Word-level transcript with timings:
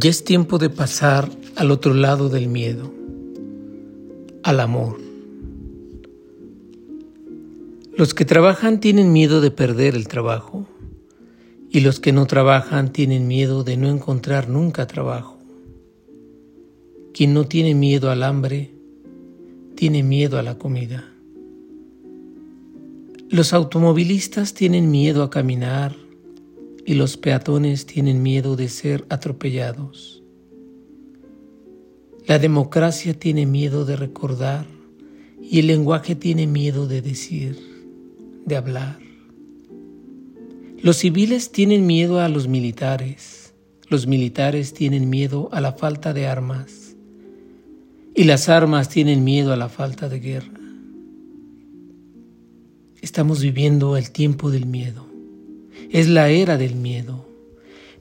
Ya 0.00 0.10
es 0.10 0.22
tiempo 0.22 0.58
de 0.58 0.70
pasar 0.70 1.28
al 1.56 1.72
otro 1.72 1.92
lado 1.92 2.28
del 2.28 2.46
miedo, 2.46 2.94
al 4.44 4.60
amor. 4.60 5.00
Los 7.96 8.14
que 8.14 8.24
trabajan 8.24 8.78
tienen 8.78 9.12
miedo 9.12 9.40
de 9.40 9.50
perder 9.50 9.96
el 9.96 10.06
trabajo 10.06 10.68
y 11.68 11.80
los 11.80 11.98
que 11.98 12.12
no 12.12 12.28
trabajan 12.28 12.92
tienen 12.92 13.26
miedo 13.26 13.64
de 13.64 13.76
no 13.76 13.88
encontrar 13.88 14.48
nunca 14.48 14.86
trabajo. 14.86 15.36
Quien 17.12 17.34
no 17.34 17.48
tiene 17.48 17.74
miedo 17.74 18.12
al 18.12 18.22
hambre, 18.22 18.70
tiene 19.74 20.04
miedo 20.04 20.38
a 20.38 20.44
la 20.44 20.58
comida. 20.58 21.12
Los 23.30 23.52
automovilistas 23.52 24.54
tienen 24.54 24.92
miedo 24.92 25.24
a 25.24 25.30
caminar 25.30 25.96
y 26.88 26.94
los 26.94 27.18
peatones 27.18 27.84
tienen 27.84 28.22
miedo 28.22 28.56
de 28.56 28.70
ser 28.70 29.04
atropellados. 29.10 30.22
La 32.26 32.38
democracia 32.38 33.12
tiene 33.12 33.44
miedo 33.44 33.84
de 33.84 33.94
recordar 33.94 34.64
y 35.42 35.58
el 35.58 35.66
lenguaje 35.66 36.14
tiene 36.14 36.46
miedo 36.46 36.86
de 36.86 37.02
decir, 37.02 37.58
de 38.46 38.56
hablar. 38.56 38.98
Los 40.80 40.96
civiles 40.96 41.52
tienen 41.52 41.86
miedo 41.86 42.20
a 42.20 42.30
los 42.30 42.48
militares, 42.48 43.52
los 43.90 44.06
militares 44.06 44.72
tienen 44.72 45.10
miedo 45.10 45.50
a 45.52 45.60
la 45.60 45.72
falta 45.72 46.14
de 46.14 46.26
armas 46.26 46.96
y 48.14 48.24
las 48.24 48.48
armas 48.48 48.88
tienen 48.88 49.24
miedo 49.24 49.52
a 49.52 49.56
la 49.56 49.68
falta 49.68 50.08
de 50.08 50.20
guerra. 50.20 50.58
Estamos 53.02 53.42
viviendo 53.42 53.98
el 53.98 54.10
tiempo 54.10 54.50
del 54.50 54.64
miedo. 54.64 55.17
Es 55.90 56.08
la 56.08 56.28
era 56.28 56.56
del 56.56 56.74
miedo. 56.74 57.26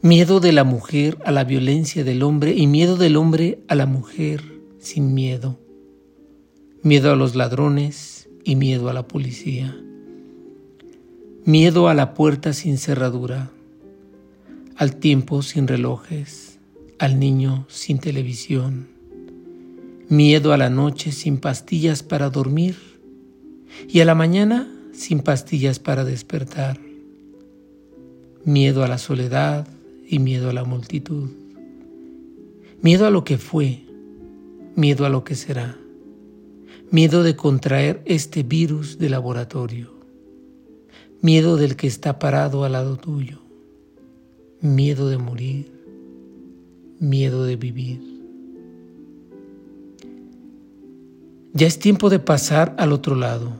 Miedo 0.01 0.39
de 0.39 0.51
la 0.51 0.63
mujer 0.63 1.17
a 1.25 1.31
la 1.31 1.43
violencia 1.43 2.03
del 2.03 2.21
hombre 2.21 2.53
y 2.53 2.67
miedo 2.67 2.97
del 2.97 3.15
hombre 3.15 3.59
a 3.67 3.75
la 3.75 3.85
mujer 3.85 4.43
sin 4.79 5.13
miedo. 5.13 5.57
Miedo 6.83 7.11
a 7.11 7.15
los 7.15 7.35
ladrones 7.35 8.29
y 8.43 8.55
miedo 8.55 8.89
a 8.89 8.93
la 8.93 9.07
policía. 9.07 9.75
Miedo 11.45 11.87
a 11.87 11.93
la 11.93 12.13
puerta 12.13 12.53
sin 12.53 12.77
cerradura, 12.77 13.51
al 14.75 14.97
tiempo 14.97 15.41
sin 15.41 15.67
relojes, 15.67 16.59
al 16.99 17.19
niño 17.19 17.65
sin 17.69 17.99
televisión. 17.99 18.87
Miedo 20.09 20.53
a 20.53 20.57
la 20.57 20.69
noche 20.69 21.11
sin 21.11 21.37
pastillas 21.37 22.03
para 22.03 22.29
dormir 22.29 22.75
y 23.87 24.01
a 24.01 24.05
la 24.05 24.15
mañana 24.15 24.71
sin 24.93 25.19
pastillas 25.19 25.79
para 25.79 26.03
despertar 26.03 26.86
miedo 28.47 28.85
a 28.85 28.87
la 28.87 28.97
soledad 28.97 29.67
y 30.07 30.19
miedo 30.19 30.49
a 30.49 30.53
la 30.53 30.63
multitud, 30.63 31.31
miedo 32.81 33.05
a 33.05 33.09
lo 33.09 33.25
que 33.25 33.37
fue, 33.37 33.83
miedo 34.73 35.05
a 35.05 35.09
lo 35.09 35.25
que 35.25 35.35
será, 35.35 35.77
miedo 36.89 37.23
de 37.23 37.35
contraer 37.35 38.01
este 38.05 38.43
virus 38.43 38.99
de 38.99 39.09
laboratorio, 39.09 39.91
miedo 41.21 41.57
del 41.57 41.75
que 41.75 41.87
está 41.87 42.19
parado 42.19 42.63
al 42.63 42.71
lado 42.71 42.95
tuyo, 42.95 43.39
miedo 44.61 45.09
de 45.09 45.17
morir, 45.17 45.69
miedo 47.01 47.43
de 47.43 47.57
vivir. 47.57 47.99
Ya 51.51 51.67
es 51.67 51.79
tiempo 51.79 52.09
de 52.09 52.19
pasar 52.19 52.75
al 52.77 52.93
otro 52.93 53.15
lado. 53.15 53.51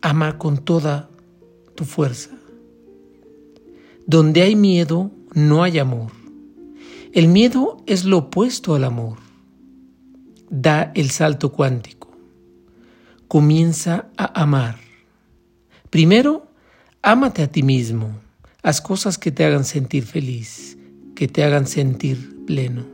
Ama 0.00 0.38
con 0.38 0.58
toda 0.58 1.08
tu 1.74 1.84
fuerza 1.84 2.38
donde 4.06 4.42
hay 4.42 4.56
miedo, 4.56 5.10
no 5.34 5.62
hay 5.62 5.78
amor. 5.78 6.12
El 7.12 7.28
miedo 7.28 7.82
es 7.86 8.04
lo 8.04 8.18
opuesto 8.18 8.74
al 8.74 8.84
amor. 8.84 9.18
Da 10.50 10.92
el 10.94 11.10
salto 11.10 11.52
cuántico. 11.52 12.10
Comienza 13.28 14.08
a 14.16 14.42
amar. 14.42 14.78
Primero, 15.90 16.48
ámate 17.02 17.42
a 17.42 17.48
ti 17.48 17.62
mismo. 17.62 18.10
Haz 18.62 18.80
cosas 18.80 19.18
que 19.18 19.30
te 19.30 19.44
hagan 19.44 19.64
sentir 19.64 20.04
feliz, 20.04 20.78
que 21.14 21.28
te 21.28 21.44
hagan 21.44 21.66
sentir 21.66 22.44
pleno. 22.46 22.86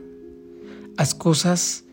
Haz 0.97 1.15
cosas 1.15 1.85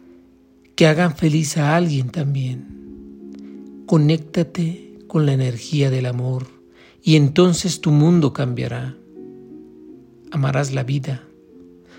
que 0.74 0.86
hagan 0.86 1.16
feliz 1.16 1.56
a 1.56 1.76
alguien 1.76 2.10
también. 2.10 3.84
Conéctate 3.86 4.98
con 5.06 5.26
la 5.26 5.32
energía 5.32 5.90
del 5.90 6.06
amor 6.06 6.46
y 7.02 7.16
entonces 7.16 7.80
tu 7.80 7.92
mundo 7.92 8.32
cambiará 8.32 8.96
amarás 10.30 10.72
la 10.72 10.82
vida, 10.82 11.22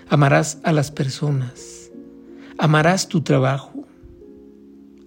amarás 0.08 0.58
a 0.62 0.72
las 0.72 0.90
personas, 0.90 1.90
amarás 2.58 3.08
tu 3.08 3.20
trabajo, 3.20 3.86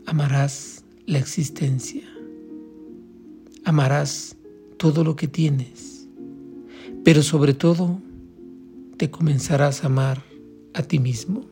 amarás 0.05 0.83
la 1.05 1.19
existencia, 1.19 2.03
amarás 3.65 4.35
todo 4.77 5.03
lo 5.03 5.15
que 5.15 5.27
tienes, 5.27 6.07
pero 7.03 7.23
sobre 7.23 7.53
todo 7.53 7.99
te 8.97 9.09
comenzarás 9.09 9.83
a 9.83 9.87
amar 9.87 10.23
a 10.73 10.83
ti 10.83 10.99
mismo. 10.99 11.45